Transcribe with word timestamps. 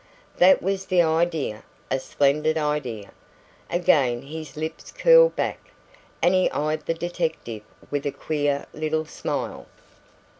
That 0.37 0.63
was 0.63 0.87
the 0.87 1.03
idea, 1.03 1.63
a 1.91 1.99
splendid 1.99 2.57
idea! 2.57 3.11
Again 3.69 4.23
his 4.23 4.57
lips 4.57 4.91
curled 4.91 5.35
back, 5.35 5.69
and 6.23 6.33
he 6.33 6.49
eyed 6.49 6.87
the 6.87 6.95
detective 6.95 7.61
with 7.91 8.07
a 8.07 8.11
queer 8.11 8.65
little 8.73 9.05
smile. 9.05 9.67